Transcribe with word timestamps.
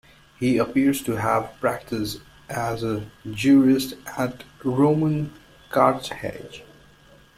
He 0.39 0.57
appears 0.57 1.03
to 1.03 1.17
have 1.17 1.53
practiced 1.59 2.21
as 2.49 2.83
a 2.83 3.11
jurist 3.29 3.93
at 4.17 4.43
Roman 4.63 5.31
Carthage. 5.69 6.63